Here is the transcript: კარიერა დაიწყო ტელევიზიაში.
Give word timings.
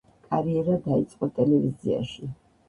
კარიერა 0.27 0.77
დაიწყო 0.87 1.29
ტელევიზიაში. 1.37 2.33